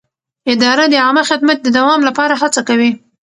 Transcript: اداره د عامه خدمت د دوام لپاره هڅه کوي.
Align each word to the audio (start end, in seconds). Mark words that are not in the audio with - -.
اداره 0.53 0.85
د 0.89 0.95
عامه 1.03 1.23
خدمت 1.29 1.57
د 1.61 1.67
دوام 1.77 2.01
لپاره 2.07 2.33
هڅه 2.41 2.61
کوي. 2.67 2.91